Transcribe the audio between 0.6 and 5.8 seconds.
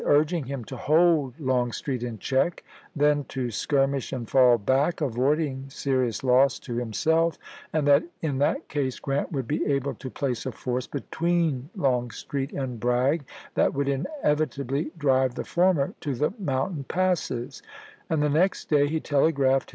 to hold Longstreet in check, then to skirmish and fall back, avoiding